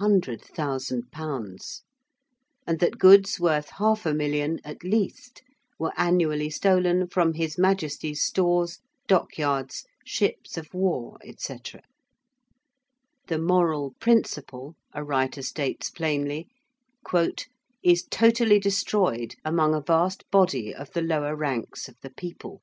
_:and 2.66 2.78
that 2.78 2.98
goods 3.00 3.40
worth 3.40 3.70
half 3.78 4.06
a 4.06 4.14
million 4.14 4.60
at 4.62 4.84
least 4.84 5.42
were 5.76 5.92
annually 5.96 6.48
stolen 6.48 7.08
from 7.08 7.32
His 7.34 7.58
Majesty's 7.58 8.22
stores, 8.22 8.78
dockyards, 9.08 9.86
ships 10.06 10.56
of 10.56 10.72
war, 10.72 11.18
&c. 11.38 11.56
The 13.26 13.38
moral 13.40 13.94
principle, 13.98 14.76
a 14.92 15.02
writer 15.02 15.42
states 15.42 15.90
plainly, 15.90 16.46
'is 17.82 18.04
totally 18.08 18.60
destroyed 18.60 19.34
among 19.44 19.74
a 19.74 19.80
vast 19.80 20.30
body 20.30 20.72
of 20.72 20.92
the 20.92 21.02
lower 21.02 21.34
ranks 21.34 21.88
of 21.88 21.96
the 22.02 22.10
people.' 22.10 22.62